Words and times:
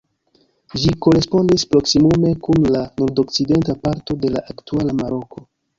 Ĝi 0.83 0.93
korespondis 1.05 1.67
proksimume 1.75 2.33
kun 2.49 2.67
la 2.77 2.83
nordokcidenta 3.03 3.79
parto 3.87 4.21
de 4.27 4.37
la 4.37 4.47
aktuala 4.57 5.03
Maroko. 5.05 5.51